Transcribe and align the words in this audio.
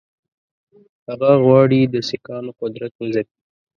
هغه 1.07 1.31
غواړي 1.43 1.79
د 1.83 1.95
سیکهانو 2.09 2.51
قدرت 2.61 2.93
وځپي. 2.97 3.37